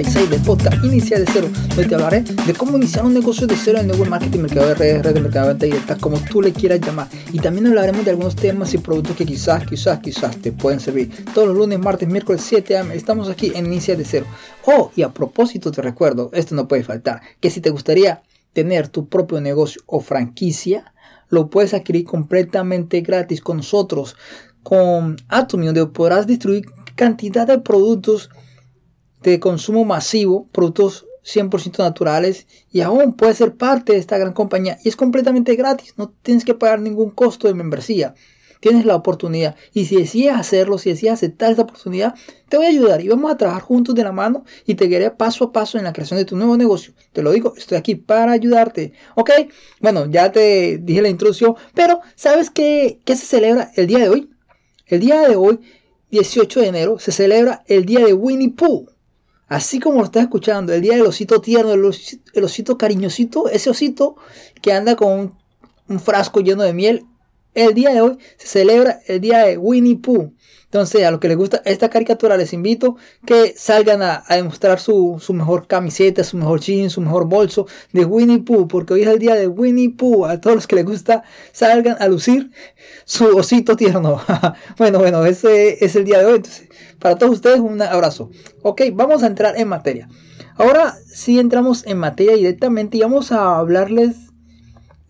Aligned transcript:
36 0.00 0.30
del 0.30 0.40
podcast 0.40 0.82
Inicia 0.82 1.18
de 1.18 1.26
Cero, 1.30 1.48
donde 1.68 1.84
te 1.84 1.94
hablaré 1.94 2.22
de 2.22 2.54
cómo 2.54 2.78
iniciar 2.78 3.04
un 3.04 3.12
negocio 3.12 3.46
de 3.46 3.54
cero 3.54 3.80
en 3.80 3.88
network 3.88 4.08
marketing, 4.08 4.38
mercado 4.38 4.68
de 4.68 4.74
redes, 4.74 5.02
redes 5.02 5.14
de 5.14 5.20
mercado 5.20 6.00
como 6.00 6.18
tú 6.20 6.40
le 6.40 6.54
quieras 6.54 6.80
llamar. 6.80 7.06
Y 7.34 7.38
también 7.38 7.66
hablaremos 7.66 8.06
de 8.06 8.12
algunos 8.12 8.34
temas 8.34 8.72
y 8.72 8.78
productos 8.78 9.14
que 9.14 9.26
quizás, 9.26 9.66
quizás, 9.66 10.00
quizás 10.00 10.38
te 10.38 10.52
pueden 10.52 10.80
servir. 10.80 11.10
Todos 11.34 11.48
los 11.48 11.56
lunes, 11.58 11.78
martes, 11.80 12.08
miércoles, 12.08 12.42
7 12.46 12.78
am, 12.78 12.92
estamos 12.92 13.28
aquí 13.28 13.52
en 13.54 13.66
Inicia 13.66 13.94
de 13.94 14.06
Cero. 14.06 14.24
Oh, 14.64 14.90
y 14.96 15.02
a 15.02 15.10
propósito, 15.10 15.70
te 15.70 15.82
recuerdo, 15.82 16.30
esto 16.32 16.54
no 16.54 16.66
puede 16.66 16.82
faltar, 16.82 17.20
que 17.38 17.50
si 17.50 17.60
te 17.60 17.68
gustaría 17.68 18.22
tener 18.54 18.88
tu 18.88 19.06
propio 19.06 19.42
negocio 19.42 19.82
o 19.84 20.00
franquicia, 20.00 20.94
lo 21.28 21.50
puedes 21.50 21.74
adquirir 21.74 22.06
completamente 22.06 23.02
gratis 23.02 23.42
con 23.42 23.58
nosotros. 23.58 24.16
Con 24.62 25.16
Atomium 25.28 25.92
podrás 25.92 26.26
distribuir 26.26 26.64
cantidad 26.96 27.46
de 27.46 27.58
productos 27.58 28.30
de 29.22 29.40
consumo 29.40 29.84
masivo, 29.84 30.48
productos 30.52 31.06
100% 31.24 31.78
naturales 31.78 32.46
y 32.72 32.80
aún 32.80 33.14
puedes 33.14 33.36
ser 33.36 33.54
parte 33.54 33.92
de 33.92 33.98
esta 33.98 34.18
gran 34.18 34.32
compañía 34.32 34.78
y 34.82 34.88
es 34.88 34.96
completamente 34.96 35.54
gratis, 35.56 35.94
no 35.96 36.12
tienes 36.22 36.44
que 36.44 36.54
pagar 36.54 36.80
ningún 36.80 37.10
costo 37.10 37.48
de 37.48 37.54
membresía. 37.54 38.14
Tienes 38.60 38.84
la 38.84 38.94
oportunidad 38.94 39.56
y 39.72 39.86
si 39.86 39.96
decides 39.96 40.34
hacerlo, 40.34 40.76
si 40.76 40.90
decides 40.90 41.14
aceptar 41.14 41.50
esta 41.50 41.62
oportunidad, 41.62 42.14
te 42.50 42.58
voy 42.58 42.66
a 42.66 42.68
ayudar 42.68 43.00
y 43.00 43.08
vamos 43.08 43.32
a 43.32 43.38
trabajar 43.38 43.62
juntos 43.62 43.94
de 43.94 44.04
la 44.04 44.12
mano 44.12 44.44
y 44.66 44.74
te 44.74 44.86
guiaré 44.86 45.10
paso 45.10 45.44
a 45.44 45.52
paso 45.52 45.78
en 45.78 45.84
la 45.84 45.94
creación 45.94 46.18
de 46.18 46.26
tu 46.26 46.36
nuevo 46.36 46.58
negocio. 46.58 46.92
Te 47.14 47.22
lo 47.22 47.32
digo, 47.32 47.54
estoy 47.56 47.78
aquí 47.78 47.94
para 47.94 48.32
ayudarte. 48.32 48.92
¿Ok? 49.14 49.30
Bueno, 49.80 50.10
ya 50.10 50.30
te 50.30 50.76
dije 50.76 51.00
la 51.00 51.08
introducción, 51.08 51.54
pero 51.72 52.00
¿sabes 52.16 52.50
qué, 52.50 53.00
qué 53.06 53.16
se 53.16 53.24
celebra 53.24 53.70
el 53.76 53.86
día 53.86 54.00
de 54.00 54.10
hoy? 54.10 54.30
El 54.84 55.00
día 55.00 55.26
de 55.26 55.36
hoy 55.36 55.60
18 56.10 56.60
de 56.60 56.66
enero 56.66 56.98
se 56.98 57.12
celebra 57.12 57.64
el 57.66 57.86
día 57.86 58.04
de 58.04 58.12
Winnie 58.12 58.50
Pooh. 58.50 58.89
Así 59.50 59.80
como 59.80 59.98
lo 59.98 60.04
estás 60.04 60.22
escuchando, 60.22 60.72
el 60.72 60.80
día 60.80 60.94
del 60.94 61.06
osito 61.06 61.40
tierno, 61.40 61.72
el 61.72 62.44
osito, 62.44 62.78
cariñosito, 62.78 63.48
ese 63.48 63.68
osito 63.68 64.14
que 64.62 64.72
anda 64.72 64.94
con 64.94 65.34
un 65.88 65.98
frasco 65.98 66.38
lleno 66.38 66.62
de 66.62 66.72
miel. 66.72 67.04
El 67.54 67.74
día 67.74 67.90
de 67.92 68.00
hoy 68.00 68.18
se 68.36 68.46
celebra 68.46 69.00
el 69.08 69.20
día 69.20 69.44
de 69.44 69.58
Winnie 69.58 69.96
Pooh. 69.96 70.32
Entonces, 70.66 71.04
a 71.04 71.10
los 71.10 71.18
que 71.18 71.26
les 71.26 71.36
gusta 71.36 71.60
esta 71.64 71.90
caricatura, 71.90 72.36
les 72.36 72.52
invito 72.52 72.96
que 73.26 73.54
salgan 73.56 74.02
a, 74.02 74.22
demostrar 74.28 74.78
su, 74.78 75.20
mejor 75.30 75.66
camiseta, 75.66 76.22
su 76.22 76.36
mejor 76.36 76.60
jean, 76.60 76.90
su 76.90 77.00
mejor 77.00 77.26
bolso 77.26 77.66
de 77.92 78.04
Winnie 78.04 78.38
Pooh, 78.38 78.68
porque 78.68 78.94
hoy 78.94 79.02
es 79.02 79.08
el 79.08 79.18
día 79.18 79.34
de 79.34 79.48
Winnie 79.48 79.90
Pooh. 79.90 80.26
A 80.26 80.40
todos 80.40 80.54
los 80.54 80.66
que 80.68 80.76
les 80.76 80.84
gusta, 80.84 81.24
salgan 81.50 81.96
a 81.98 82.06
lucir 82.06 82.52
su 83.04 83.36
osito 83.36 83.74
tierno. 83.74 84.20
bueno, 84.78 85.00
bueno, 85.00 85.26
ese 85.26 85.84
es 85.84 85.96
el 85.96 86.04
día 86.04 86.20
de 86.20 86.26
hoy. 86.26 86.36
Entonces, 86.36 86.68
para 87.00 87.18
todos 87.18 87.32
ustedes, 87.32 87.58
un 87.58 87.82
abrazo. 87.82 88.30
Ok, 88.62 88.82
vamos 88.92 89.24
a 89.24 89.26
entrar 89.26 89.58
en 89.58 89.66
materia. 89.66 90.08
Ahora 90.54 90.96
sí 91.04 91.40
entramos 91.40 91.84
en 91.84 91.98
materia 91.98 92.36
directamente 92.36 92.96
y 92.96 93.00
vamos 93.00 93.32
a 93.32 93.58
hablarles 93.58 94.14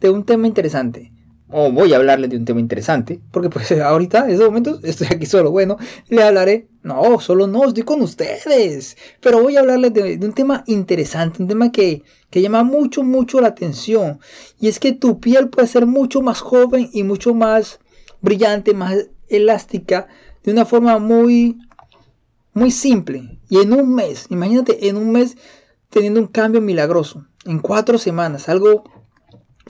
de 0.00 0.08
un 0.08 0.24
tema 0.24 0.46
interesante 0.46 1.12
o 1.52 1.70
voy 1.72 1.92
a 1.92 1.96
hablarles 1.96 2.30
de 2.30 2.36
un 2.36 2.44
tema 2.44 2.60
interesante, 2.60 3.20
porque 3.30 3.50
pues 3.50 3.70
ahorita, 3.80 4.24
en 4.24 4.30
estos 4.30 4.48
momentos, 4.48 4.80
estoy 4.84 5.08
aquí 5.10 5.26
solo. 5.26 5.50
Bueno, 5.50 5.76
le 6.08 6.22
hablaré, 6.22 6.68
no, 6.82 7.20
solo 7.20 7.46
no, 7.46 7.64
estoy 7.66 7.82
con 7.82 8.02
ustedes, 8.02 8.96
pero 9.20 9.42
voy 9.42 9.56
a 9.56 9.60
hablarles 9.60 9.92
de, 9.92 10.18
un 10.22 10.32
tema 10.32 10.64
interesante, 10.66 11.42
un 11.42 11.48
tema 11.48 11.72
que, 11.72 12.02
que, 12.30 12.42
llama 12.42 12.62
mucho, 12.62 13.02
mucho 13.02 13.40
la 13.40 13.48
atención, 13.48 14.20
y 14.60 14.68
es 14.68 14.78
que 14.78 14.92
tu 14.92 15.20
piel 15.20 15.48
puede 15.48 15.68
ser 15.68 15.86
mucho 15.86 16.22
más 16.22 16.40
joven 16.40 16.88
y 16.92 17.02
mucho 17.02 17.34
más 17.34 17.80
brillante, 18.20 18.74
más 18.74 19.08
elástica, 19.28 20.08
de 20.44 20.52
una 20.52 20.64
forma 20.64 20.98
muy, 20.98 21.58
muy 22.54 22.70
simple, 22.70 23.38
y 23.48 23.58
en 23.58 23.72
un 23.72 23.94
mes, 23.94 24.26
imagínate, 24.30 24.88
en 24.88 24.96
un 24.96 25.12
mes 25.12 25.36
teniendo 25.90 26.20
un 26.20 26.28
cambio 26.28 26.60
milagroso, 26.60 27.26
en 27.44 27.58
cuatro 27.58 27.98
semanas, 27.98 28.48
algo 28.48 28.84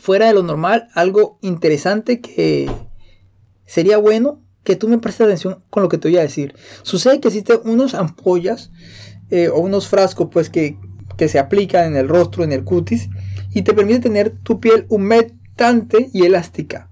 fuera 0.01 0.27
de 0.27 0.35
lo 0.35 0.43
normal, 0.43 0.89
algo 0.95 1.39
interesante 1.43 2.21
que 2.21 2.71
sería 3.67 3.99
bueno 3.99 4.43
que 4.65 4.77
tú 4.77 4.89
me 4.89 4.99
prestes 4.99 5.27
atención 5.27 5.63
con 5.71 5.83
lo 5.83 5.89
que 5.89 5.99
te 5.99 6.09
voy 6.09 6.17
a 6.17 6.23
decir. 6.23 6.55
Sucede 6.83 7.21
que 7.21 7.29
existen 7.29 7.61
unos 7.65 7.95
ampollas 7.95 8.71
eh, 9.31 9.49
o 9.49 9.61
unos 9.61 9.89
frascos 9.89 10.29
pues 10.33 10.51
que, 10.51 10.79
que, 11.17 11.29
se 11.29 11.39
aplican 11.39 11.87
en 11.87 11.97
el 11.97 12.09
rostro, 12.09 12.45
en 12.45 12.53
el 12.53 12.65
cutis 12.65 13.09
y 13.53 13.63
te 13.63 13.75
permite 13.75 14.01
tener 14.01 14.31
tu 14.43 14.59
piel 14.59 14.87
humectante 14.89 16.11
y 16.13 16.25
elástica. 16.25 16.91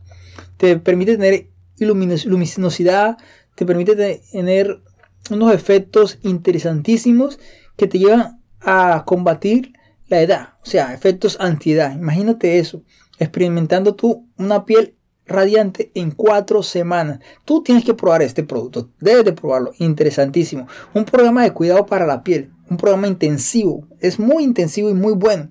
Te 0.57 0.77
permite 0.77 1.17
tener 1.17 1.49
luminosidad, 1.79 3.17
te 3.55 3.65
permite 3.65 4.21
tener 4.31 4.83
unos 5.31 5.53
efectos 5.53 6.19
interesantísimos 6.23 7.39
que 7.77 7.87
te 7.87 7.99
llevan 7.99 8.43
a 8.61 9.05
combatir 9.07 9.73
la 10.09 10.21
edad, 10.21 10.49
o 10.63 10.67
sea, 10.67 10.95
efectos 10.95 11.37
antiedad. 11.41 11.95
Imagínate 11.95 12.59
eso, 12.59 12.83
experimentando 13.19 13.95
tú 13.95 14.27
una 14.37 14.65
piel 14.65 14.95
radiante 15.27 15.91
en 15.95 16.11
cuatro 16.11 16.63
semanas. 16.63 17.21
Tú 17.45 17.63
tienes 17.63 17.85
que 17.85 17.95
probar 17.95 18.23
este 18.23 18.43
producto, 18.43 18.91
debes 19.01 19.25
de 19.25 19.33
probarlo, 19.33 19.73
interesantísimo. 19.79 20.67
Un 20.95 21.05
programa 21.05 21.43
de 21.43 21.53
cuidado 21.53 21.87
para 21.87 22.07
la 22.07 22.23
piel, 22.23 22.51
un 22.71 22.79
programa 22.79 23.07
intensivo, 23.07 23.87
es 24.01 24.19
muy 24.19 24.43
intensivo 24.43 24.89
y 24.89 24.95
muy 24.95 25.13
bueno. 25.13 25.51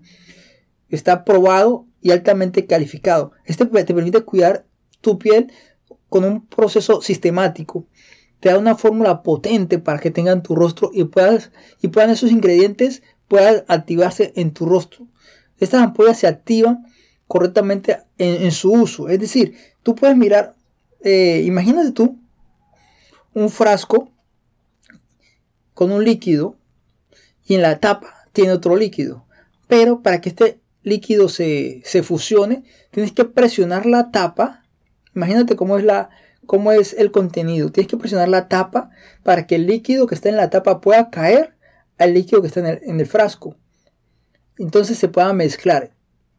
Está 0.90 1.24
probado 1.24 1.86
y 2.02 2.12
altamente 2.12 2.66
calificado. 2.66 3.32
Este 3.46 3.66
te 3.66 3.94
permite 3.94 4.22
cuidar 4.22 4.66
tu 5.02 5.20
piel 5.20 5.52
con 6.10 6.24
un 6.24 6.46
proceso 6.48 7.02
sistemático. 7.02 7.86
Te 8.40 8.50
da 8.50 8.58
una 8.58 8.76
fórmula 8.76 9.24
potente 9.24 9.80
para 9.80 10.00
que 10.00 10.12
tengan 10.12 10.44
tu 10.44 10.56
rostro 10.56 10.92
y 10.94 11.04
puedas 11.06 11.52
y 11.82 11.88
puedan 11.88 12.12
esos 12.12 12.32
ingredientes 12.32 13.02
pueda 13.28 13.64
activarse 13.68 14.34
en 14.36 14.52
tu 14.52 14.66
rostro. 14.66 15.08
Estas 15.60 15.82
ampollas 15.82 16.20
se 16.20 16.28
activan 16.28 16.86
correctamente 17.28 17.98
en, 18.18 18.52
su 18.52 18.72
uso. 18.72 19.10
Es 19.10 19.20
decir, 19.20 19.58
tú 19.84 19.96
puedes 19.96 20.16
mirar, 20.16 20.56
eh, 21.04 21.44
imagínate 21.46 21.92
tú 21.92 22.18
un 23.34 23.50
frasco 23.50 24.12
con 25.74 25.92
un 25.92 26.04
líquido 26.04 26.56
y 27.46 27.56
en 27.56 27.62
la 27.62 27.80
tapa 27.80 28.28
tiene 28.34 28.52
otro 28.52 28.76
líquido. 28.76 29.26
Pero 29.68 30.02
para 30.02 30.22
que 30.22 30.30
este 30.30 30.60
líquido 30.84 31.28
se, 31.28 31.82
se 31.84 32.04
fusione, 32.04 32.64
tienes 32.92 33.12
que 33.12 33.26
presionar 33.26 33.86
la 33.86 34.12
tapa. 34.12 34.64
Imagínate 35.16 35.56
cómo 35.56 35.78
es 35.78 35.84
la, 35.84 36.10
cómo 36.46 36.72
es 36.72 36.94
el 36.94 37.12
contenido. 37.12 37.72
Tienes 37.72 37.90
que 37.90 37.98
presionar 37.98 38.30
la 38.30 38.48
tapa 38.48 38.90
para 39.24 39.46
que 39.46 39.56
el 39.56 39.68
líquido 39.68 40.08
que 40.08 40.16
está 40.16 40.30
en 40.30 40.38
la 40.38 40.50
tapa 40.50 40.80
pueda 40.80 41.10
caer 41.10 41.57
al 41.98 42.14
líquido 42.14 42.42
que 42.42 42.48
está 42.48 42.60
en 42.60 43.00
el, 43.00 43.08
frasco. 43.08 43.56
Entonces 44.58 44.98
se 44.98 45.08
pueda 45.08 45.34
mezclar. 45.34 45.92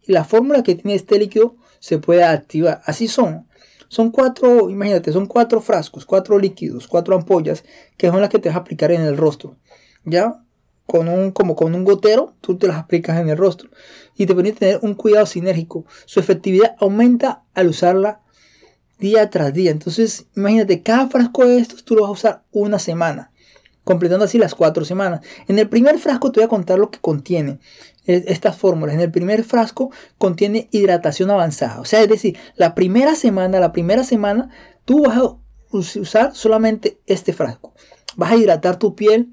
Y 0.07 0.13
la 0.13 0.25
fórmula 0.25 0.63
que 0.63 0.75
tiene 0.75 0.95
este 0.95 1.19
líquido 1.19 1.57
se 1.81 1.99
puede 1.99 2.25
activar. 2.25 2.81
Así 2.85 3.09
son. 3.09 3.47
Son 3.89 4.11
cuatro, 4.11 4.69
imagínate, 4.69 5.13
son 5.13 5.27
cuatro 5.27 5.61
frascos, 5.61 6.05
cuatro 6.05 6.39
líquidos, 6.39 6.87
cuatro 6.87 7.17
ampollas 7.17 7.65
que 7.97 8.09
son 8.09 8.21
las 8.21 8.29
que 8.29 8.39
te 8.39 8.49
vas 8.49 8.57
a 8.57 8.61
aplicar 8.61 8.93
en 8.93 9.03
el 9.03 9.17
rostro. 9.17 9.57
¿Ya? 10.05 10.43
Con 10.87 11.09
un, 11.09 11.33
como 11.33 11.55
con 11.55 11.75
un 11.75 11.85
gotero, 11.85 12.35
tú 12.41 12.57
te 12.57 12.67
las 12.67 12.79
aplicas 12.79 13.19
en 13.21 13.29
el 13.29 13.37
rostro. 13.37 13.71
Y 14.17 14.27
te 14.27 14.35
permite 14.35 14.59
tener 14.59 14.81
un 14.83 14.95
cuidado 14.95 15.27
sinérgico. 15.27 15.85
Su 16.07 16.21
efectividad 16.21 16.77
aumenta 16.79 17.43
al 17.55 17.69
usarla 17.69 18.21
día 18.99 19.31
tras 19.31 19.53
día. 19.53 19.71
Entonces, 19.71 20.27
imagínate, 20.35 20.83
cada 20.83 21.09
frasco 21.09 21.47
de 21.47 21.59
estos 21.59 21.85
tú 21.85 21.95
lo 21.95 22.03
vas 22.03 22.11
a 22.11 22.13
usar 22.13 22.43
una 22.53 22.79
semana 22.79 23.33
completando 23.89 24.27
así 24.27 24.37
las 24.37 24.55
cuatro 24.55 24.85
semanas. 24.85 25.23
En 25.47 25.59
el 25.59 25.67
primer 25.67 25.99
frasco 25.99 26.31
te 26.31 26.41
voy 26.41 26.45
a 26.45 26.49
contar 26.49 26.79
lo 26.79 26.91
que 26.91 26.99
contiene 26.99 27.59
estas 28.05 28.55
fórmulas. 28.55 28.95
En 28.95 29.01
el 29.01 29.11
primer 29.11 29.45
frasco 29.45 29.91
contiene 30.19 30.69
hidratación 30.73 31.31
avanzada. 31.31 31.81
O 31.81 31.87
sea, 31.87 32.03
es 32.03 32.09
decir, 32.11 32.37
la 32.57 32.75
primera 32.75 33.15
semana, 33.15 33.61
la 33.61 33.73
primera 33.73 34.05
semana, 34.05 34.51
tú 34.85 35.05
vas 35.05 35.17
a 35.17 35.39
usar 35.73 36.35
solamente 36.35 37.01
este 37.07 37.33
frasco. 37.33 37.73
Vas 38.15 38.33
a 38.33 38.37
hidratar 38.37 38.79
tu 38.79 38.95
piel. 38.95 39.31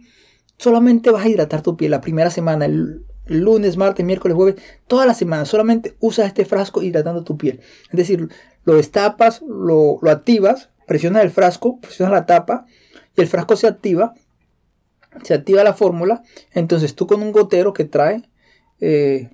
Solamente 0.57 1.11
vas 1.11 1.25
a 1.25 1.27
hidratar 1.27 1.61
tu 1.61 1.75
piel 1.75 1.91
la 1.91 1.99
primera 1.99 2.29
semana, 2.29 2.63
el, 2.63 3.05
lunes, 3.25 3.75
martes, 3.75 4.05
miércoles, 4.05 4.37
jueves, 4.37 4.55
toda 4.87 5.05
la 5.05 5.15
semana. 5.15 5.43
Solamente 5.43 5.97
usa 5.99 6.25
este 6.25 6.45
frasco 6.45 6.81
hidratando 6.81 7.25
tu 7.25 7.35
piel. 7.35 7.59
Es 7.91 7.97
decir, 7.97 8.29
lo 8.63 8.75
destapas, 8.75 9.41
lo, 9.41 9.99
lo 10.01 10.11
activas, 10.11 10.69
presionas 10.87 11.25
el 11.25 11.31
frasco, 11.31 11.81
presionas 11.81 12.13
la 12.13 12.25
tapa 12.25 12.67
y 13.17 13.21
el 13.21 13.27
frasco 13.27 13.57
se 13.57 13.67
activa 13.67 14.13
se 15.23 15.33
activa 15.33 15.63
la 15.63 15.73
fórmula, 15.73 16.23
entonces 16.51 16.95
tú 16.95 17.07
con 17.07 17.21
un 17.21 17.31
gotero 17.31 17.73
que 17.73 17.85
trae 17.85 18.23
eh, 18.79 19.29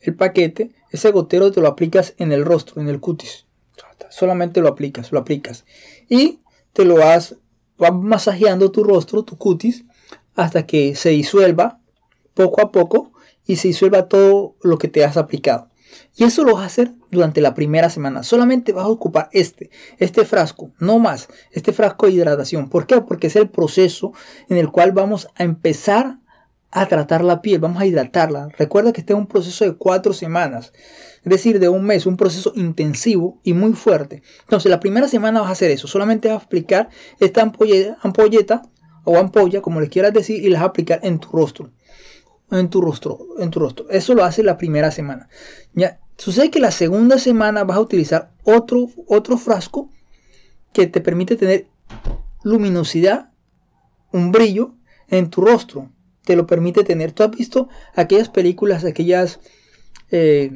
el 0.00 0.14
paquete, 0.14 0.72
ese 0.90 1.10
gotero 1.10 1.50
te 1.52 1.60
lo 1.60 1.68
aplicas 1.68 2.14
en 2.18 2.32
el 2.32 2.44
rostro, 2.44 2.80
en 2.80 2.88
el 2.88 3.00
cutis. 3.00 3.46
Solamente 4.08 4.60
lo 4.60 4.68
aplicas, 4.68 5.12
lo 5.12 5.18
aplicas. 5.18 5.64
Y 6.08 6.40
te 6.72 6.84
lo 6.84 6.96
vas, 6.96 7.36
vas 7.76 7.92
masajeando 7.92 8.70
tu 8.70 8.84
rostro, 8.84 9.24
tu 9.24 9.36
cutis, 9.36 9.84
hasta 10.34 10.66
que 10.66 10.94
se 10.94 11.10
disuelva 11.10 11.80
poco 12.34 12.62
a 12.62 12.70
poco 12.70 13.12
y 13.46 13.56
se 13.56 13.68
disuelva 13.68 14.08
todo 14.08 14.56
lo 14.62 14.78
que 14.78 14.88
te 14.88 15.04
has 15.04 15.16
aplicado. 15.16 15.70
Y 16.16 16.24
eso 16.24 16.44
lo 16.44 16.54
vas 16.54 16.62
a 16.62 16.66
hacer 16.66 16.92
durante 17.10 17.40
la 17.40 17.54
primera 17.54 17.90
semana. 17.90 18.22
Solamente 18.22 18.72
vas 18.72 18.86
a 18.86 18.88
ocupar 18.88 19.28
este, 19.32 19.70
este 19.98 20.24
frasco, 20.24 20.72
no 20.78 20.98
más, 20.98 21.28
este 21.52 21.72
frasco 21.72 22.06
de 22.06 22.12
hidratación. 22.12 22.70
¿Por 22.70 22.86
qué? 22.86 23.00
Porque 23.00 23.26
es 23.26 23.36
el 23.36 23.50
proceso 23.50 24.12
en 24.48 24.56
el 24.56 24.70
cual 24.70 24.92
vamos 24.92 25.28
a 25.36 25.44
empezar 25.44 26.18
a 26.70 26.86
tratar 26.86 27.24
la 27.24 27.42
piel, 27.42 27.60
vamos 27.60 27.80
a 27.80 27.86
hidratarla. 27.86 28.48
Recuerda 28.58 28.92
que 28.92 29.00
este 29.00 29.12
es 29.12 29.18
un 29.18 29.26
proceso 29.26 29.64
de 29.64 29.76
cuatro 29.76 30.12
semanas, 30.12 30.72
es 31.24 31.30
decir, 31.30 31.58
de 31.58 31.68
un 31.68 31.84
mes, 31.84 32.06
un 32.06 32.16
proceso 32.16 32.52
intensivo 32.54 33.40
y 33.42 33.54
muy 33.54 33.72
fuerte. 33.72 34.22
Entonces, 34.42 34.70
la 34.70 34.80
primera 34.80 35.08
semana 35.08 35.40
vas 35.40 35.48
a 35.48 35.52
hacer 35.52 35.70
eso, 35.70 35.86
solamente 35.86 36.28
vas 36.28 36.42
a 36.42 36.44
aplicar 36.44 36.88
esta 37.20 37.42
ampolleta, 37.42 38.62
o 39.04 39.18
ampolla, 39.18 39.62
como 39.62 39.80
le 39.80 39.88
quieras 39.88 40.12
decir, 40.12 40.44
y 40.44 40.48
las 40.48 40.60
vas 40.60 40.68
a 40.68 40.70
aplicar 40.70 41.00
en 41.02 41.20
tu 41.20 41.28
rostro 41.30 41.70
en 42.50 42.70
tu 42.70 42.80
rostro, 42.80 43.18
en 43.38 43.50
tu 43.50 43.60
rostro. 43.60 43.88
Eso 43.90 44.14
lo 44.14 44.24
hace 44.24 44.42
la 44.42 44.58
primera 44.58 44.90
semana. 44.90 45.28
Ya 45.74 46.00
sucede 46.16 46.50
que 46.50 46.60
la 46.60 46.70
segunda 46.70 47.18
semana 47.18 47.64
vas 47.64 47.76
a 47.76 47.80
utilizar 47.80 48.32
otro, 48.44 48.88
otro 49.06 49.36
frasco 49.36 49.90
que 50.72 50.86
te 50.86 51.00
permite 51.00 51.36
tener 51.36 51.66
luminosidad, 52.42 53.30
un 54.12 54.32
brillo 54.32 54.74
en 55.08 55.30
tu 55.30 55.40
rostro. 55.40 55.90
Te 56.24 56.36
lo 56.36 56.46
permite 56.46 56.84
tener. 56.84 57.12
Tú 57.12 57.22
has 57.22 57.30
visto 57.30 57.68
aquellas 57.94 58.28
películas, 58.28 58.84
aquellas 58.84 59.40
eh, 60.10 60.52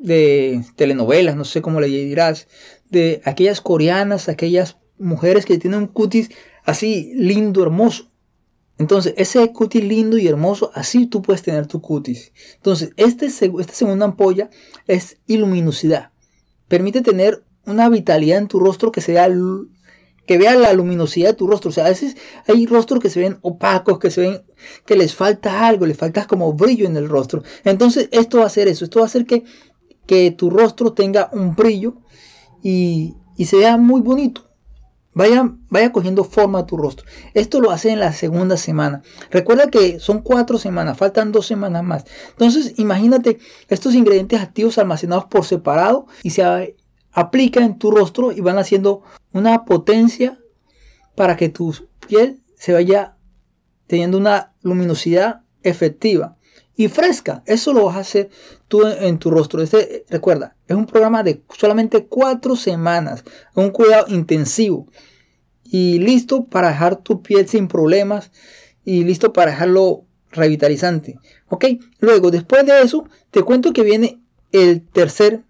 de 0.00 0.64
telenovelas, 0.76 1.36
no 1.36 1.44
sé 1.44 1.62
cómo 1.62 1.80
le 1.80 1.88
dirás, 1.88 2.48
de 2.88 3.20
aquellas 3.24 3.60
coreanas, 3.60 4.28
aquellas 4.28 4.78
mujeres 4.98 5.46
que 5.46 5.58
tienen 5.58 5.80
un 5.80 5.86
cutis 5.86 6.30
así 6.64 7.12
lindo, 7.14 7.62
hermoso. 7.62 8.09
Entonces, 8.80 9.12
ese 9.18 9.52
cutis 9.52 9.84
lindo 9.84 10.16
y 10.16 10.26
hermoso, 10.26 10.70
así 10.74 11.06
tú 11.06 11.20
puedes 11.20 11.42
tener 11.42 11.66
tu 11.66 11.82
cutis. 11.82 12.32
Entonces, 12.54 12.92
este, 12.96 13.26
esta 13.26 13.74
segunda 13.74 14.06
ampolla 14.06 14.48
es 14.86 15.18
iluminosidad. 15.26 16.12
Permite 16.66 17.02
tener 17.02 17.44
una 17.66 17.90
vitalidad 17.90 18.38
en 18.38 18.48
tu 18.48 18.58
rostro 18.58 18.90
que 18.90 19.02
sea 19.02 19.28
que 20.26 20.38
vea 20.38 20.54
la 20.54 20.72
luminosidad 20.72 21.28
de 21.28 21.34
tu 21.34 21.46
rostro. 21.46 21.68
O 21.68 21.72
sea, 21.72 21.84
a 21.84 21.90
veces 21.90 22.16
hay 22.48 22.64
rostros 22.64 23.00
que 23.00 23.10
se 23.10 23.20
ven 23.20 23.36
opacos, 23.42 23.98
que 23.98 24.10
se 24.10 24.22
ven 24.22 24.42
que 24.86 24.96
les 24.96 25.14
falta 25.14 25.66
algo, 25.66 25.84
les 25.84 25.98
falta 25.98 26.26
como 26.26 26.54
brillo 26.54 26.86
en 26.86 26.96
el 26.96 27.06
rostro. 27.06 27.42
Entonces, 27.64 28.08
esto 28.12 28.38
va 28.38 28.44
a 28.44 28.46
hacer 28.46 28.66
eso. 28.66 28.86
Esto 28.86 29.00
va 29.00 29.04
a 29.04 29.08
hacer 29.08 29.26
que, 29.26 29.44
que 30.06 30.30
tu 30.30 30.48
rostro 30.48 30.94
tenga 30.94 31.28
un 31.34 31.54
brillo 31.54 31.96
y, 32.62 33.14
y 33.36 33.44
se 33.44 33.58
vea 33.58 33.76
muy 33.76 34.00
bonito. 34.00 34.49
Vaya, 35.20 35.52
vaya 35.68 35.92
cogiendo 35.92 36.24
forma 36.24 36.60
a 36.60 36.66
tu 36.66 36.78
rostro. 36.78 37.04
Esto 37.34 37.60
lo 37.60 37.72
hace 37.72 37.90
en 37.90 38.00
la 38.00 38.14
segunda 38.14 38.56
semana. 38.56 39.02
Recuerda 39.30 39.68
que 39.68 40.00
son 40.00 40.22
cuatro 40.22 40.56
semanas, 40.56 40.96
faltan 40.96 41.30
dos 41.30 41.44
semanas 41.46 41.84
más. 41.84 42.06
Entonces, 42.30 42.72
imagínate 42.78 43.38
estos 43.68 43.94
ingredientes 43.94 44.40
activos 44.40 44.78
almacenados 44.78 45.26
por 45.26 45.44
separado 45.44 46.06
y 46.22 46.30
se 46.30 46.74
aplican 47.12 47.64
en 47.64 47.78
tu 47.78 47.90
rostro 47.90 48.32
y 48.32 48.40
van 48.40 48.56
haciendo 48.56 49.02
una 49.34 49.66
potencia 49.66 50.38
para 51.16 51.36
que 51.36 51.50
tu 51.50 51.76
piel 52.08 52.40
se 52.56 52.72
vaya 52.72 53.18
teniendo 53.88 54.16
una 54.16 54.54
luminosidad 54.62 55.42
efectiva 55.62 56.38
y 56.76 56.88
fresca. 56.88 57.42
Eso 57.44 57.74
lo 57.74 57.84
vas 57.84 57.96
a 57.96 58.00
hacer 58.00 58.30
tú 58.68 58.86
en, 58.86 59.18
tu 59.18 59.30
rostro. 59.30 59.60
Este, 59.60 60.06
recuerda, 60.08 60.56
es 60.66 60.74
un 60.74 60.86
programa 60.86 61.22
de 61.22 61.42
solamente 61.54 62.06
cuatro 62.06 62.56
semanas, 62.56 63.22
un 63.54 63.68
cuidado 63.68 64.06
intensivo 64.08 64.86
y 65.70 65.98
listo 66.00 66.44
para 66.44 66.68
dejar 66.68 66.96
tu 66.96 67.22
piel 67.22 67.48
sin 67.48 67.68
problemas 67.68 68.32
y 68.84 69.04
listo 69.04 69.32
para 69.32 69.52
dejarlo 69.52 70.04
revitalizante. 70.32 71.18
Ok, 71.48 71.66
luego 72.00 72.30
después 72.30 72.66
de 72.66 72.82
eso, 72.82 73.08
te 73.30 73.42
cuento 73.42 73.72
que 73.72 73.82
viene 73.82 74.20
el 74.52 74.82
tercer, 74.86 75.42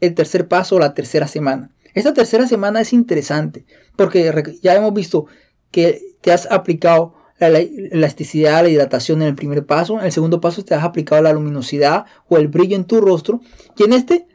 el 0.00 0.14
tercer 0.14 0.48
paso, 0.48 0.78
la 0.78 0.94
tercera 0.94 1.26
semana. 1.26 1.70
Esta 1.94 2.12
tercera 2.12 2.46
semana 2.46 2.80
es 2.80 2.92
interesante 2.92 3.64
porque 3.96 4.58
ya 4.62 4.74
hemos 4.74 4.92
visto 4.92 5.26
que 5.70 6.00
te 6.20 6.32
has 6.32 6.50
aplicado 6.50 7.14
la 7.38 7.58
elasticidad, 7.58 8.62
la 8.62 8.68
hidratación 8.68 9.22
en 9.22 9.28
el 9.28 9.34
primer 9.34 9.64
paso. 9.64 9.98
En 9.98 10.06
el 10.06 10.12
segundo 10.12 10.40
paso 10.40 10.64
te 10.64 10.74
has 10.74 10.84
aplicado 10.84 11.22
la 11.22 11.32
luminosidad 11.32 12.06
o 12.28 12.36
el 12.36 12.48
brillo 12.48 12.76
en 12.76 12.84
tu 12.84 13.00
rostro. 13.00 13.40
Y 13.76 13.84
en 13.84 13.92
este 13.92 14.26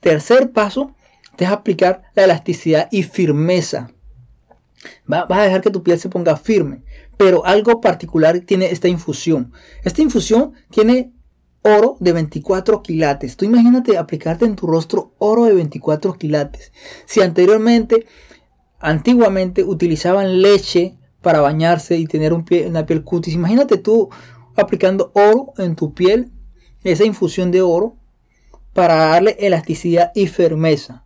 tercer 0.00 0.52
paso 0.52 0.94
te 1.38 1.44
vas 1.44 1.52
a 1.52 1.56
aplicar 1.58 2.02
la 2.16 2.24
elasticidad 2.24 2.88
y 2.90 3.04
firmeza. 3.04 3.92
vas 5.06 5.30
a 5.30 5.42
dejar 5.42 5.60
que 5.60 5.70
tu 5.70 5.84
piel 5.84 6.00
se 6.00 6.08
ponga 6.08 6.36
firme. 6.36 6.82
Pero 7.16 7.46
algo 7.46 7.80
particular 7.80 8.40
tiene 8.40 8.66
esta 8.72 8.88
infusión. 8.88 9.52
Esta 9.84 10.02
infusión 10.02 10.54
tiene 10.68 11.12
oro 11.62 11.96
de 12.00 12.12
24 12.12 12.82
quilates. 12.82 13.36
Tú 13.36 13.44
imagínate 13.44 13.96
aplicarte 13.96 14.46
en 14.46 14.56
tu 14.56 14.66
rostro 14.66 15.14
oro 15.18 15.44
de 15.44 15.54
24 15.54 16.14
quilates. 16.14 16.72
Si 17.06 17.20
anteriormente, 17.20 18.06
antiguamente 18.80 19.62
utilizaban 19.62 20.42
leche 20.42 20.98
para 21.22 21.40
bañarse 21.40 21.98
y 21.98 22.06
tener 22.06 22.32
un 22.32 22.44
pie, 22.44 22.66
una 22.66 22.84
piel 22.84 23.04
cutis. 23.04 23.34
Imagínate 23.34 23.78
tú 23.78 24.08
aplicando 24.56 25.12
oro 25.14 25.52
en 25.58 25.76
tu 25.76 25.94
piel, 25.94 26.32
esa 26.82 27.04
infusión 27.04 27.52
de 27.52 27.62
oro, 27.62 27.94
para 28.72 28.96
darle 28.96 29.36
elasticidad 29.38 30.10
y 30.16 30.26
firmeza. 30.26 31.04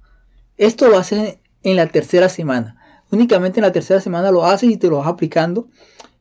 Esto 0.63 0.87
lo 0.87 0.97
haces 0.97 1.39
en 1.65 1.75
la 1.75 1.89
tercera 1.89 2.29
semana. 2.29 2.77
Únicamente 3.11 3.59
en 3.59 3.63
la 3.63 3.73
tercera 3.73 4.01
semana 4.01 4.31
lo 4.31 4.45
haces 4.45 4.71
y 4.71 4.77
te 4.77 4.87
lo 4.87 4.99
vas 4.99 5.09
aplicando. 5.09 5.67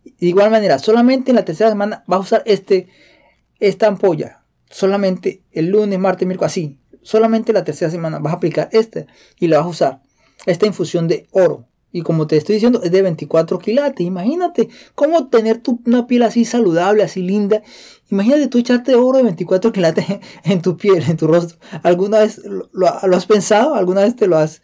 De 0.03 0.25
igual 0.25 0.49
manera, 0.49 0.79
solamente 0.79 1.29
en 1.29 1.35
la 1.35 1.45
tercera 1.45 1.69
semana 1.69 2.03
vas 2.07 2.17
a 2.17 2.21
usar 2.21 2.43
este, 2.47 2.87
esta 3.59 3.85
ampolla. 3.85 4.43
Solamente 4.67 5.43
el 5.51 5.67
lunes, 5.67 5.99
martes, 5.99 6.27
miércoles, 6.27 6.53
así. 6.53 6.79
Solamente 7.03 7.53
la 7.53 7.63
tercera 7.63 7.91
semana 7.91 8.17
vas 8.17 8.33
a 8.33 8.37
aplicar 8.37 8.67
este 8.71 9.05
y 9.39 9.45
la 9.45 9.57
vas 9.57 9.67
a 9.67 9.69
usar. 9.69 10.01
Esta 10.47 10.65
infusión 10.65 11.07
de 11.07 11.27
oro. 11.29 11.67
Y 11.91 12.01
como 12.03 12.27
te 12.27 12.37
estoy 12.37 12.55
diciendo, 12.55 12.81
es 12.83 12.91
de 12.91 13.01
24 13.01 13.59
quilates. 13.59 14.05
Imagínate 14.05 14.69
cómo 14.95 15.27
tener 15.27 15.59
tu, 15.59 15.81
una 15.85 16.07
piel 16.07 16.23
así 16.23 16.45
saludable, 16.45 17.03
así 17.03 17.21
linda. 17.21 17.61
Imagínate 18.09 18.47
tú 18.47 18.59
echarte 18.59 18.95
oro 18.95 19.17
de 19.17 19.23
24 19.25 19.71
quilates 19.73 20.05
en 20.43 20.61
tu 20.61 20.77
piel, 20.77 21.03
en 21.07 21.17
tu 21.17 21.27
rostro. 21.27 21.57
¿Alguna 21.83 22.19
vez 22.19 22.41
lo, 22.45 22.87
has 22.87 23.25
pensado? 23.25 23.75
¿Alguna 23.75 24.01
vez 24.01 24.15
te 24.15 24.27
lo 24.27 24.37
has, 24.37 24.61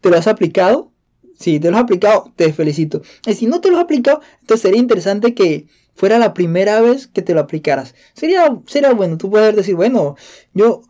te 0.00 0.10
lo 0.10 0.16
has 0.16 0.26
aplicado? 0.26 0.92
Si 1.38 1.58
te 1.58 1.70
lo 1.70 1.76
has 1.76 1.82
aplicado, 1.82 2.32
te 2.36 2.52
felicito. 2.52 3.02
Y 3.26 3.34
si 3.34 3.46
no 3.46 3.60
te 3.60 3.70
lo 3.70 3.78
has 3.78 3.84
aplicado, 3.84 4.20
entonces 4.40 4.62
sería 4.62 4.80
interesante 4.80 5.34
que 5.34 5.66
fuera 5.94 6.18
la 6.18 6.34
primera 6.34 6.80
vez 6.80 7.08
que 7.08 7.22
te 7.22 7.34
lo 7.34 7.40
aplicaras. 7.40 7.94
Sería, 8.14 8.56
sería 8.66 8.92
bueno. 8.92 9.18
Tú 9.18 9.30
puedes 9.30 9.54
decir, 9.56 9.74
bueno, 9.74 10.16
yo 10.52 10.82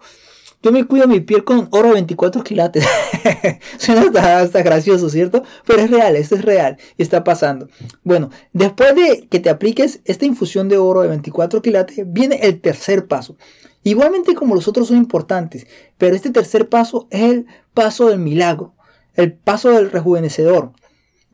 yo 0.64 0.72
me 0.72 0.86
cuido 0.86 1.06
mi 1.06 1.20
piel 1.20 1.44
con 1.44 1.68
oro 1.72 1.92
24 1.92 2.42
quilates. 2.42 2.86
Suena 3.76 4.40
hasta, 4.40 4.62
gracioso, 4.62 5.10
¿cierto? 5.10 5.42
Pero 5.66 5.82
es 5.82 5.90
real, 5.90 6.16
esto 6.16 6.36
es 6.36 6.42
real 6.42 6.78
y 6.96 7.02
está 7.02 7.22
pasando. 7.22 7.68
Bueno, 8.02 8.30
después 8.54 8.96
de 8.96 9.28
que 9.28 9.40
te 9.40 9.50
apliques 9.50 10.00
esta 10.06 10.24
infusión 10.24 10.70
de 10.70 10.78
oro 10.78 11.02
de 11.02 11.08
24 11.08 11.60
quilates, 11.60 12.00
viene 12.06 12.36
el 12.36 12.62
tercer 12.62 13.06
paso. 13.06 13.36
Igualmente 13.82 14.34
como 14.34 14.54
los 14.54 14.66
otros 14.66 14.88
son 14.88 14.96
importantes, 14.96 15.66
pero 15.98 16.16
este 16.16 16.30
tercer 16.30 16.70
paso 16.70 17.08
es 17.10 17.24
el 17.24 17.46
paso 17.74 18.08
del 18.08 18.20
milagro, 18.20 18.72
el 19.16 19.34
paso 19.34 19.68
del 19.68 19.90
rejuvenecedor. 19.90 20.72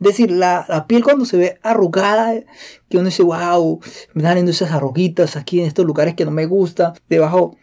Es 0.01 0.07
decir, 0.07 0.31
la, 0.31 0.85
piel 0.89 1.05
cuando 1.05 1.23
se 1.23 1.37
ve 1.37 1.59
arrugada, 1.63 2.33
que 2.89 2.97
uno 2.97 3.05
dice, 3.05 3.23
wow, 3.23 3.79
me 4.13 4.23
están 4.23 4.45
esas 4.49 4.71
arruguitas 4.71 5.37
aquí 5.37 5.61
en 5.61 5.67
estos 5.67 5.85
lugares 5.85 6.15
que 6.15 6.25
no 6.25 6.31
me 6.31 6.47
gusta, 6.47 6.95
debajo 7.07 7.55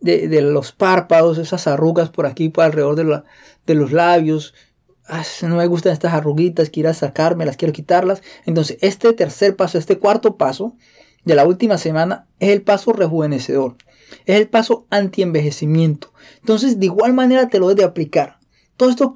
de, 0.00 0.40
los 0.42 0.72
párpados, 0.72 1.38
esas 1.38 1.66
arrugas 1.66 2.10
por 2.10 2.26
aquí, 2.26 2.48
por 2.48 2.64
alrededor 2.64 2.96
de, 2.96 3.22
de 3.66 3.74
los 3.74 3.92
labios. 3.92 4.54
Ah, 5.06 5.24
no 5.42 5.56
me 5.56 5.66
gustan 5.66 5.92
estas 5.92 6.14
arruguitas, 6.14 6.70
quiero 6.70 6.90
las 6.90 7.56
quiero 7.56 7.72
quitarlas. 7.72 8.22
Entonces, 8.46 8.78
este 8.80 9.12
tercer 9.12 9.56
paso, 9.56 9.78
este 9.78 9.98
cuarto 9.98 10.36
paso 10.36 10.76
de 11.24 11.34
la 11.34 11.46
última 11.46 11.78
semana 11.78 12.26
es 12.38 12.50
el 12.50 12.62
paso 12.62 12.92
rejuvenecedor. 12.92 13.76
Es 14.26 14.36
el 14.36 14.48
paso 14.48 14.86
anti-envejecimiento. 14.90 16.12
Entonces, 16.40 16.78
de 16.78 16.86
igual 16.86 17.12
manera 17.12 17.48
te 17.48 17.58
lo 17.58 17.68
debes 17.68 17.78
de 17.78 17.84
aplicar. 17.84 18.38
Todos 18.76 18.92
estos 18.92 19.12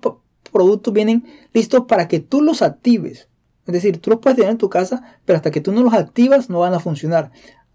productos 0.52 0.92
vienen 0.92 1.24
listos 1.52 1.84
para 1.86 2.08
que 2.08 2.20
tú 2.20 2.42
los 2.42 2.62
actives. 2.62 3.28
Es 3.66 3.72
decir, 3.72 3.98
tú 3.98 4.10
los 4.10 4.20
puedes 4.20 4.36
tener 4.36 4.50
en 4.50 4.58
tu 4.58 4.68
casa, 4.68 5.18
pero 5.24 5.36
hasta 5.36 5.50
que 5.50 5.60
tú 5.60 5.72
no 5.72 5.82
los 5.82 5.94
activas 5.94 6.50
no 6.50 6.60
van 6.60 6.74
a 6.74 6.80
funcionar. 6.80 7.32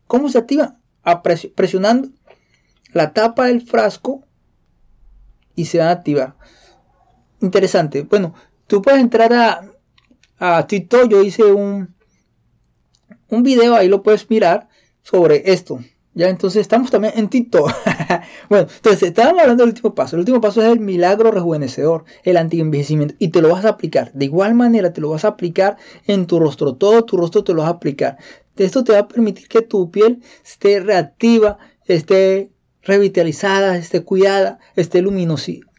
¿Cómo 0.08 0.30
se 0.30 0.38
activa? 0.38 0.80
presionando 1.56 2.10
la 2.92 3.14
tapa 3.14 3.48
del 3.48 3.62
frasco 3.62 4.24
y 5.56 5.66
se 5.66 5.80
van 5.80 5.88
a 5.90 5.92
activar. 5.92 6.36
Interesante. 7.42 8.04
Bueno, 8.04 8.34
tú 8.68 8.82
puedes 8.82 9.00
entrar 9.00 9.34
a, 9.34 9.72
a 10.38 10.68
TikTok. 10.68 11.10
Yo 11.10 11.22
hice 11.22 11.44
un, 11.44 11.96
un 13.30 13.44
video, 13.44 13.76
ahí 13.76 13.88
lo 13.88 14.04
puedes 14.04 14.30
mirar 14.30 14.70
sobre 15.02 15.52
esto. 15.52 15.80
Ya, 16.16 16.28
entonces 16.28 16.62
estamos 16.62 16.92
también 16.92 17.14
en 17.16 17.30
TikTok. 17.30 17.72
bueno, 18.50 18.68
entonces 18.76 19.04
estábamos 19.04 19.42
hablando 19.42 19.64
del 19.64 19.74
último 19.74 19.96
paso. 19.96 20.16
El 20.16 20.22
último 20.22 20.42
paso 20.42 20.62
es 20.62 20.68
el 20.68 20.80
milagro 20.80 21.32
rejuvenecedor, 21.32 22.04
el 22.24 22.36
anti-envejecimiento. 22.36 23.16
Y 23.20 23.30
te 23.30 23.42
lo 23.42 23.50
vas 23.50 23.64
a 23.64 23.70
aplicar. 23.70 24.12
De 24.14 24.26
igual 24.26 24.56
manera, 24.56 24.92
te 24.92 25.02
lo 25.02 25.10
vas 25.10 25.24
a 25.24 25.30
aplicar 25.30 25.78
en 26.08 26.26
tu 26.26 26.40
rostro. 26.40 26.76
Todo 26.76 27.06
tu 27.06 27.16
rostro 27.16 27.44
te 27.44 27.54
lo 27.54 27.62
vas 27.62 27.72
a 27.72 27.76
aplicar. 27.76 28.18
Esto 28.58 28.84
te 28.84 28.92
va 28.92 29.00
a 29.00 29.08
permitir 29.08 29.48
que 29.48 29.62
tu 29.62 29.92
piel 29.92 30.22
esté 30.44 30.82
reactiva, 30.82 31.58
esté 31.86 32.52
revitalizada, 32.84 33.78
esté 33.78 34.04
cuidada, 34.04 34.60
esté 34.76 35.04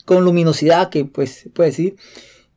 con 0.05 0.25
luminosidad, 0.25 0.91
que 0.91 1.05
pues 1.05 1.49
puede 1.55 1.71
decir, 1.71 1.97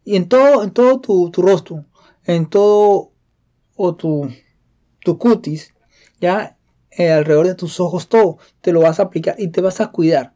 y 0.03 0.15
en 0.15 0.27
todo, 0.27 0.63
en 0.63 0.71
todo 0.71 0.99
tu, 0.99 1.31
rostro, 1.41 1.85
en 2.25 2.47
todo 2.47 3.11
o 3.75 3.95
tu, 3.95 4.29
tu 5.01 5.17
cutis, 5.17 5.73
ya 6.19 6.57
eh, 6.91 7.11
alrededor 7.11 7.47
de 7.47 7.55
tus 7.55 7.79
ojos, 7.79 8.09
todo, 8.09 8.37
te 8.61 8.71
lo 8.71 8.81
vas 8.81 8.99
a 8.99 9.03
aplicar 9.03 9.35
y 9.37 9.47
te 9.47 9.61
vas 9.61 9.81
a 9.81 9.87
cuidar. 9.87 10.33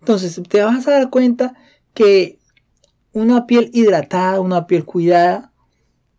Entonces, 0.00 0.40
te 0.48 0.62
vas 0.62 0.86
a 0.88 0.92
dar 0.92 1.10
cuenta 1.10 1.54
que 1.92 2.38
una 3.12 3.46
piel 3.46 3.70
hidratada, 3.72 4.40
una 4.40 4.66
piel 4.66 4.84
cuidada, 4.84 5.52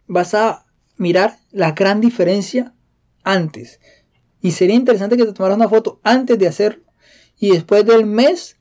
vas 0.08 0.34
a 0.36 0.66
mirar 0.98 1.38
la 1.52 1.72
gran 1.72 2.02
diferencia 2.02 2.74
antes. 3.24 3.80
Y 4.42 4.52
sería 4.52 4.76
interesante 4.76 5.18
que 5.18 5.26
te 5.26 5.34
tomaras 5.34 5.58
una 5.58 5.70
foto 5.70 6.00
antes 6.04 6.38
de 6.38 6.48
hacerlo 6.48 6.91
y 7.42 7.52
después 7.52 7.86
del 7.86 8.06
mes 8.06 8.56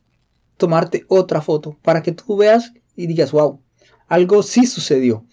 tomarte 0.57 1.05
otra 1.07 1.39
foto 1.39 1.77
para 1.83 2.01
que 2.01 2.11
tú 2.11 2.35
veas 2.35 2.73
y 2.95 3.05
digas, 3.05 3.31
wow, 3.31 3.61
algo 4.07 4.41
sí 4.43 4.65
sucedió. 4.65 5.23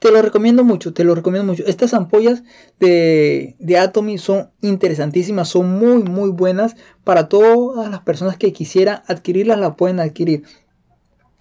Te 0.00 0.10
lo 0.10 0.20
recomiendo 0.20 0.64
mucho, 0.64 0.92
te 0.92 1.04
lo 1.04 1.14
recomiendo 1.14 1.52
mucho. 1.52 1.64
Estas 1.66 1.94
ampollas 1.94 2.42
de, 2.80 3.54
de 3.60 3.78
Atomy 3.78 4.18
son 4.18 4.50
interesantísimas, 4.60 5.48
son 5.48 5.78
muy, 5.78 6.02
muy 6.02 6.30
buenas 6.30 6.74
para 7.04 7.28
todas 7.28 7.88
las 7.90 8.00
personas 8.00 8.36
que 8.36 8.52
quisieran 8.52 9.02
adquirirlas, 9.06 9.60
la 9.60 9.76
pueden 9.76 10.00
adquirir. 10.00 10.42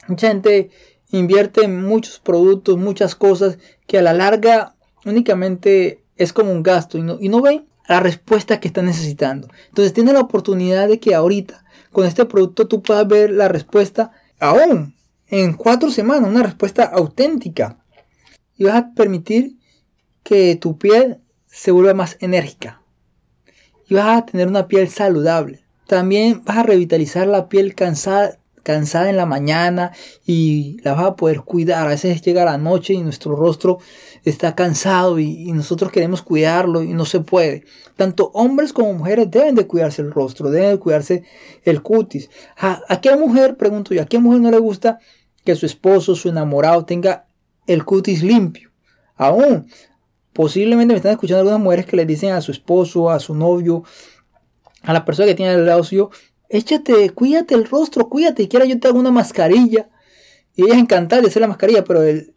Mucha 0.08 0.28
gente 0.28 0.70
invierte 1.10 1.64
en 1.64 1.84
muchos 1.84 2.20
productos, 2.20 2.78
muchas 2.78 3.16
cosas 3.16 3.58
que 3.88 3.98
a 3.98 4.04
la 4.04 4.14
larga 4.14 4.76
únicamente 5.04 6.04
es 6.16 6.32
como 6.32 6.52
un 6.52 6.62
gasto 6.62 7.00
y 7.00 7.02
no, 7.02 7.18
y 7.20 7.30
no 7.30 7.42
ven 7.42 7.66
la 7.90 8.00
respuesta 8.00 8.60
que 8.60 8.68
están 8.68 8.86
necesitando. 8.86 9.50
Entonces 9.68 9.94
tiene 9.94 10.14
la 10.14 10.22
oportunidad 10.22 10.88
de 10.88 11.00
que 11.00 11.16
ahorita 11.16 11.66
con 11.92 12.06
este 12.06 12.24
producto 12.24 12.68
tú 12.68 12.84
puedas 12.84 13.08
ver 13.08 13.32
la 13.32 13.48
respuesta 13.48 14.12
aún 14.40 14.96
en 15.28 15.54
cuatro 15.54 15.90
semanas, 15.90 16.30
una 16.30 16.44
respuesta 16.44 16.84
auténtica 16.84 17.80
y 18.56 18.66
vas 18.66 18.76
a 18.76 18.94
permitir 18.94 19.58
que 20.22 20.56
tu 20.56 20.78
piel 20.78 21.18
se 21.48 21.72
vuelva 21.72 21.96
más 21.96 22.16
enérgica 22.20 22.80
y 23.88 23.96
vas 23.96 24.20
a 24.20 24.26
tener 24.28 24.48
una 24.48 24.68
piel 24.68 24.88
saludable. 24.90 25.64
También 25.88 26.44
vas 26.46 26.58
a 26.58 26.64
revitalizar 26.64 27.26
la 27.26 27.50
piel 27.50 27.74
cansada, 27.74 28.38
cansada 28.62 29.10
en 29.10 29.18
la 29.18 29.26
mañana 29.26 29.94
y 30.28 30.78
la 30.84 30.94
vas 30.94 31.06
a 31.06 31.16
poder 31.16 31.42
cuidar. 31.42 31.88
A 31.88 31.90
veces 31.90 32.22
llega 32.22 32.46
la 32.46 32.60
noche 32.60 32.94
y 32.94 33.02
nuestro 33.02 33.36
rostro 33.36 33.80
está 34.30 34.56
cansado 34.56 35.20
y, 35.20 35.52
nosotros 35.52 35.92
queremos 35.92 36.22
cuidarlo 36.22 36.84
y 36.84 36.94
no 36.94 37.06
se 37.06 37.20
puede. 37.20 37.64
Tanto 37.96 38.32
hombres 38.34 38.74
como 38.74 38.94
mujeres 38.94 39.30
deben 39.30 39.56
de 39.56 39.68
cuidarse 39.68 40.02
el 40.02 40.12
rostro, 40.12 40.50
deben 40.50 40.72
de 40.72 40.80
cuidarse 40.80 41.24
el 41.64 41.82
cutis. 41.82 42.30
¿A, 42.58 43.00
qué 43.02 43.16
mujer, 43.16 43.58
pregunto 43.58 43.94
yo, 43.94 44.02
a 44.02 44.06
qué 44.06 44.20
mujer 44.20 44.42
no 44.42 44.52
le 44.52 44.60
gusta 44.60 45.00
que 45.44 45.56
su 45.56 45.66
esposo, 45.66 46.16
su 46.16 46.30
enamorado 46.30 46.86
tenga 46.86 47.26
el 47.68 47.86
cutis 47.86 48.24
limpio. 48.24 48.72
Aún, 49.16 49.68
posiblemente 50.34 50.94
me 50.94 50.98
están 50.98 51.12
escuchando 51.14 51.42
algunas 51.42 51.60
mujeres 51.60 51.86
que 51.86 51.98
le 51.98 52.06
dicen 52.06 52.32
a 52.32 52.42
su 52.42 52.52
esposo, 52.52 53.10
a 53.10 53.20
su 53.20 53.36
novio, 53.36 53.84
a 54.84 54.94
la 54.94 55.06
persona 55.06 55.28
que 55.28 55.36
tiene 55.36 55.52
al 55.52 55.66
lado 55.66 55.84
suyo, 55.84 56.10
échate, 56.50 57.10
cuídate 57.12 57.56
el 57.56 57.66
rostro, 57.66 58.10
cuídate, 58.10 58.44
y 58.44 58.48
quiera 58.48 58.66
yo 58.66 58.80
te 58.80 58.88
hago 58.88 59.00
una 59.00 59.12
mascarilla. 59.12 59.90
Y 60.56 60.64
ella 60.64 60.74
es 60.74 60.80
encantada 60.80 61.22
de 61.22 61.28
hacer 61.28 61.42
la 61.42 61.48
mascarilla, 61.48 61.84
pero 61.84 62.04
el, 62.04 62.34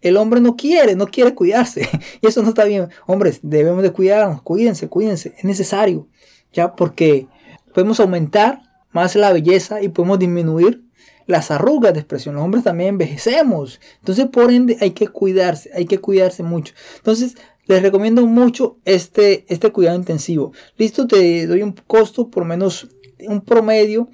el 0.00 0.16
hombre 0.16 0.40
no 0.40 0.56
quiere, 0.56 0.94
no 0.94 1.06
quiere 1.06 1.34
cuidarse. 1.34 1.88
y 2.20 2.26
eso 2.26 2.42
no 2.42 2.50
está 2.50 2.64
bien. 2.64 2.88
Hombres, 3.06 3.40
debemos 3.42 3.82
de 3.82 3.92
cuidarnos, 3.92 4.42
cuídense, 4.42 4.88
cuídense, 4.88 5.34
es 5.36 5.44
necesario. 5.44 6.08
Ya, 6.52 6.74
porque 6.74 7.26
podemos 7.74 8.00
aumentar 8.00 8.62
más 8.92 9.16
la 9.16 9.32
belleza 9.32 9.82
y 9.82 9.88
podemos 9.88 10.18
disminuir 10.18 10.82
las 11.26 11.50
arrugas 11.50 11.92
de 11.92 12.00
expresión. 12.00 12.34
Los 12.34 12.44
hombres 12.44 12.64
también 12.64 12.90
envejecemos. 12.90 13.80
Entonces, 13.98 14.26
por 14.26 14.50
ende, 14.50 14.78
hay 14.80 14.92
que 14.92 15.08
cuidarse, 15.08 15.70
hay 15.74 15.84
que 15.84 15.98
cuidarse 15.98 16.42
mucho. 16.42 16.74
Entonces, 16.96 17.34
les 17.66 17.82
recomiendo 17.82 18.26
mucho 18.26 18.78
este, 18.86 19.44
este 19.48 19.70
cuidado 19.70 19.96
intensivo. 19.96 20.52
Listo, 20.78 21.06
te 21.06 21.46
doy 21.46 21.62
un 21.62 21.72
costo 21.72 22.30
por 22.30 22.46
menos 22.46 22.88
un 23.20 23.42
promedio. 23.42 24.08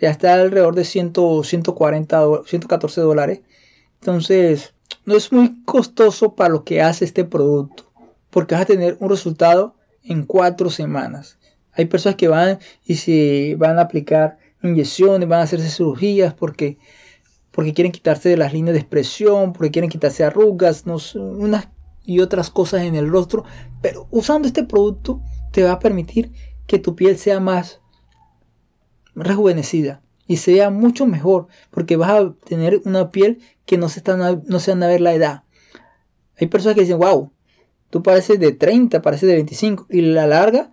Ya 0.00 0.10
está 0.10 0.34
alrededor 0.34 0.76
de 0.76 0.84
100, 0.84 1.12
140, 1.42 2.42
114 2.46 3.00
dólares. 3.00 3.40
Entonces, 4.00 4.74
no 5.10 5.16
es 5.16 5.32
muy 5.32 5.64
costoso 5.64 6.36
para 6.36 6.50
lo 6.50 6.64
que 6.64 6.80
hace 6.80 7.04
este 7.04 7.24
producto. 7.24 7.90
Porque 8.30 8.54
vas 8.54 8.62
a 8.62 8.66
tener 8.66 8.96
un 9.00 9.10
resultado 9.10 9.74
en 10.04 10.24
cuatro 10.24 10.70
semanas. 10.70 11.36
Hay 11.72 11.86
personas 11.86 12.14
que 12.14 12.28
van 12.28 12.60
y 12.86 12.94
se 12.94 13.56
van 13.58 13.78
a 13.78 13.82
aplicar 13.82 14.38
inyecciones, 14.62 15.28
van 15.28 15.40
a 15.40 15.42
hacerse 15.42 15.68
cirugías 15.68 16.32
porque, 16.32 16.78
porque 17.50 17.74
quieren 17.74 17.90
quitarse 17.90 18.28
de 18.28 18.36
las 18.36 18.52
líneas 18.52 18.74
de 18.74 18.80
expresión, 18.80 19.52
porque 19.52 19.72
quieren 19.72 19.90
quitarse 19.90 20.22
arrugas, 20.22 20.84
unas 20.86 21.68
y 22.04 22.20
otras 22.20 22.48
cosas 22.48 22.82
en 22.82 22.94
el 22.94 23.08
rostro. 23.08 23.44
Pero 23.82 24.06
usando 24.12 24.46
este 24.46 24.62
producto 24.62 25.20
te 25.50 25.64
va 25.64 25.72
a 25.72 25.78
permitir 25.80 26.30
que 26.68 26.78
tu 26.78 26.94
piel 26.94 27.18
sea 27.18 27.40
más 27.40 27.80
rejuvenecida 29.16 30.02
y 30.28 30.36
sea 30.36 30.70
mucho 30.70 31.04
mejor 31.06 31.48
porque 31.72 31.96
vas 31.96 32.10
a 32.10 32.32
tener 32.46 32.80
una 32.84 33.10
piel 33.10 33.40
que 33.70 33.78
no 33.78 33.88
se, 33.88 34.00
está, 34.00 34.16
no 34.16 34.58
se 34.58 34.72
van 34.72 34.82
a 34.82 34.88
ver 34.88 35.00
la 35.00 35.14
edad. 35.14 35.44
Hay 36.40 36.48
personas 36.48 36.74
que 36.74 36.80
dicen, 36.80 36.98
wow, 36.98 37.30
tú 37.88 38.02
pareces 38.02 38.40
de 38.40 38.50
30, 38.50 39.00
pareces 39.00 39.28
de 39.28 39.36
25 39.36 39.86
y 39.90 40.00
la 40.00 40.26
larga 40.26 40.72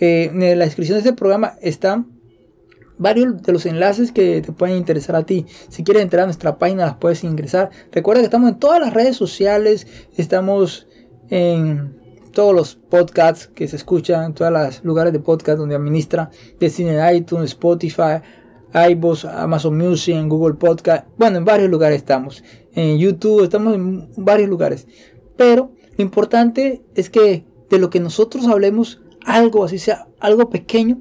Eh, 0.00 0.30
en 0.32 0.58
la 0.58 0.64
descripción 0.64 0.96
de 0.96 1.00
este 1.00 1.12
programa 1.12 1.54
están 1.60 2.20
varios 3.00 3.42
de 3.42 3.52
los 3.52 3.64
enlaces 3.66 4.12
que 4.12 4.42
te 4.42 4.52
pueden 4.52 4.76
interesar 4.76 5.16
a 5.16 5.24
ti. 5.24 5.46
Si 5.68 5.84
quieres 5.84 6.02
entrar 6.02 6.24
a 6.24 6.26
nuestra 6.26 6.58
página, 6.58 6.84
las 6.84 6.96
puedes 6.96 7.24
ingresar. 7.24 7.70
Recuerda 7.92 8.20
que 8.20 8.26
estamos 8.26 8.50
en 8.50 8.58
todas 8.58 8.80
las 8.80 8.92
redes 8.92 9.16
sociales, 9.16 9.86
estamos 10.16 10.86
en 11.30 11.98
todos 12.32 12.54
los 12.54 12.76
podcasts 12.76 13.48
que 13.54 13.66
se 13.68 13.76
escuchan, 13.76 14.24
en 14.24 14.34
todos 14.34 14.52
los 14.52 14.84
lugares 14.84 15.12
de 15.12 15.20
podcast 15.20 15.58
donde 15.58 15.74
administra, 15.74 16.30
de 16.58 17.14
iTunes, 17.14 17.50
Spotify, 17.50 18.20
iVoox, 18.74 19.24
Amazon 19.24 19.76
Music, 19.76 20.16
Google 20.26 20.54
Podcast. 20.54 21.06
Bueno, 21.18 21.38
en 21.38 21.44
varios 21.44 21.70
lugares 21.70 21.98
estamos. 21.98 22.44
En 22.74 22.98
YouTube, 22.98 23.44
estamos 23.44 23.74
en 23.74 24.08
varios 24.16 24.48
lugares. 24.48 24.86
Pero 25.36 25.72
lo 25.96 26.02
importante 26.02 26.82
es 26.94 27.10
que 27.10 27.44
de 27.68 27.78
lo 27.78 27.90
que 27.90 28.00
nosotros 28.00 28.46
hablemos, 28.46 29.00
algo 29.24 29.64
así 29.64 29.78
sea, 29.78 30.08
algo 30.20 30.50
pequeño, 30.50 31.00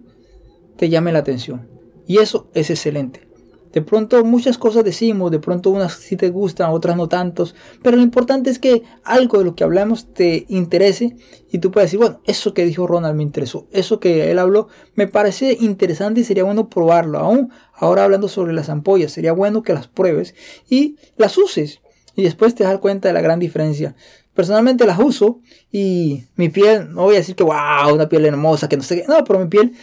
te 0.77 0.89
llame 0.89 1.11
la 1.11 1.19
atención. 1.19 1.67
Y 2.07 2.17
eso 2.17 2.49
es 2.53 2.69
excelente. 2.69 3.28
De 3.71 3.81
pronto 3.83 4.25
muchas 4.25 4.57
cosas 4.57 4.83
decimos, 4.83 5.29
de 5.29 5.39
pronto 5.39 5.69
unas 5.69 5.93
sí 5.93 6.15
te 6.15 6.29
gustan, 6.29 6.71
otras 6.71 6.97
no 6.97 7.07
tantos, 7.07 7.55
pero 7.83 7.97
lo 7.97 8.03
importante 8.03 8.49
es 8.49 8.57
que 8.57 8.83
algo 9.03 9.37
de 9.37 9.45
lo 9.45 9.55
que 9.55 9.63
hablamos 9.63 10.11
te 10.11 10.45
interese 10.49 11.15
y 11.51 11.59
tú 11.59 11.69
puedes 11.69 11.91
decir, 11.91 11.99
bueno, 11.99 12.19
eso 12.25 12.53
que 12.53 12.65
dijo 12.65 12.87
Ronald 12.87 13.15
me 13.15 13.23
interesó, 13.23 13.67
eso 13.71 13.99
que 13.99 14.31
él 14.31 14.39
habló 14.39 14.69
me 14.95 15.07
parece 15.07 15.55
interesante 15.59 16.21
y 16.21 16.23
sería 16.23 16.43
bueno 16.43 16.69
probarlo. 16.69 17.19
Aún 17.19 17.51
ahora 17.73 18.05
hablando 18.05 18.27
sobre 18.27 18.53
las 18.53 18.69
ampollas, 18.69 19.11
sería 19.11 19.33
bueno 19.33 19.61
que 19.61 19.73
las 19.73 19.87
pruebes 19.87 20.33
y 20.67 20.97
las 21.15 21.37
uses 21.37 21.79
y 22.15 22.23
después 22.23 22.55
te 22.55 22.63
das 22.63 22.79
cuenta 22.79 23.07
de 23.07 23.13
la 23.13 23.21
gran 23.21 23.39
diferencia. 23.39 23.95
Personalmente 24.33 24.85
las 24.85 24.99
uso 24.99 25.41
y 25.71 26.23
mi 26.35 26.49
piel, 26.49 26.91
no 26.93 27.03
voy 27.03 27.15
a 27.15 27.19
decir 27.19 27.35
que 27.35 27.43
wow, 27.43 27.93
una 27.93 28.09
piel 28.09 28.25
hermosa, 28.25 28.67
que 28.67 28.77
no 28.77 28.83
sé 28.83 29.01
qué, 29.01 29.07
no, 29.07 29.23
pero 29.23 29.39
mi 29.39 29.47
piel 29.47 29.73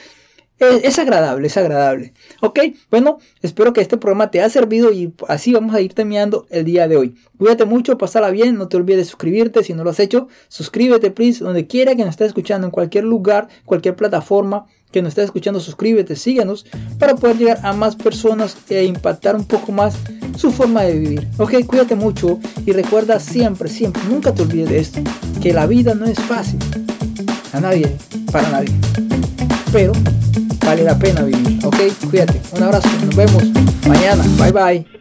es, 0.58 0.98
agradable, 0.98 1.46
es 1.46 1.56
agradable. 1.56 2.12
Ok, 2.40 2.60
bueno, 2.90 3.18
espero 3.42 3.72
que 3.72 3.80
este 3.80 3.96
programa 3.96 4.30
te 4.30 4.40
haya 4.40 4.48
servido 4.48 4.92
y 4.92 5.12
así 5.28 5.52
vamos 5.52 5.74
a 5.74 5.80
ir 5.80 5.92
terminando 5.92 6.46
el 6.50 6.64
día 6.64 6.88
de 6.88 6.96
hoy. 6.96 7.14
Cuídate 7.38 7.64
mucho, 7.66 7.98
pasala 7.98 8.30
bien, 8.30 8.56
no 8.56 8.68
te 8.68 8.76
olvides 8.76 8.98
de 9.00 9.04
suscribirte 9.04 9.62
si 9.62 9.74
no 9.74 9.84
lo 9.84 9.90
has 9.90 10.00
hecho. 10.00 10.28
Suscríbete, 10.48 11.10
please, 11.10 11.44
donde 11.44 11.66
quiera 11.66 11.94
que 11.94 12.04
nos 12.04 12.10
estés 12.10 12.28
escuchando, 12.28 12.66
en 12.66 12.70
cualquier 12.70 13.04
lugar, 13.04 13.48
cualquier 13.64 13.96
plataforma 13.96 14.66
que 14.92 15.02
nos 15.02 15.10
estés 15.10 15.26
escuchando, 15.26 15.60
suscríbete, 15.60 16.16
síganos 16.16 16.64
para 16.98 17.16
poder 17.16 17.36
llegar 17.36 17.58
a 17.62 17.74
más 17.74 17.96
personas 17.96 18.56
e 18.70 18.84
impactar 18.84 19.36
un 19.36 19.44
poco 19.44 19.72
más 19.72 19.96
su 20.38 20.50
forma 20.50 20.84
de 20.84 20.98
vivir. 20.98 21.28
Ok, 21.36 21.66
cuídate 21.66 21.94
mucho 21.94 22.38
y 22.64 22.72
recuerda 22.72 23.20
siempre, 23.20 23.68
siempre, 23.68 24.02
nunca 24.08 24.32
te 24.32 24.42
olvides 24.42 24.70
de 24.70 24.78
esto, 24.78 25.00
que 25.42 25.52
la 25.52 25.66
vida 25.66 25.94
no 25.94 26.06
es 26.06 26.18
fácil. 26.20 26.60
A 27.52 27.60
nadie, 27.60 27.94
para 28.32 28.48
nadie. 28.48 28.74
Pero 29.72 29.92
vale 30.66 30.82
la 30.82 30.98
pena 30.98 31.22
vivir, 31.22 31.64
¿ok? 31.64 31.76
Cuídate, 32.10 32.40
un 32.56 32.62
abrazo, 32.64 32.88
nos 33.04 33.14
vemos 33.14 33.42
mañana, 33.86 34.24
bye 34.36 34.52
bye. 34.52 34.95